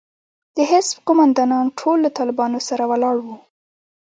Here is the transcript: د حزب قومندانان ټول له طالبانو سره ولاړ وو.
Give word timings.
د 0.55 0.57
حزب 0.71 0.97
قومندانان 1.07 1.65
ټول 1.79 1.97
له 2.05 2.09
طالبانو 2.19 2.59
سره 2.67 2.83
ولاړ 2.91 3.15
وو. 3.25 3.35